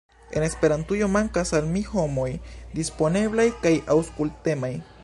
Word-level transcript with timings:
De 0.31 0.43
Esperantujo, 0.43 1.07
mankas 1.15 1.51
al 1.59 1.67
mi 1.75 1.83
homoj 1.91 2.27
disponeblaj 2.81 3.47
kaj 3.67 3.77
aŭskultemaj. 3.97 4.75